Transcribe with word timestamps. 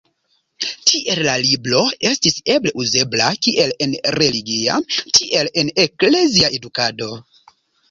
Tiel 0.91 1.19
la 1.27 1.35
libro 1.43 1.81
estis 2.11 2.39
eble 2.53 2.71
uzebla 2.85 3.29
kiel 3.49 3.75
en 3.87 3.95
religia, 4.17 4.81
tiel 5.21 5.55
en 5.65 5.73
eklezia 5.87 6.53
edukado. 6.61 7.15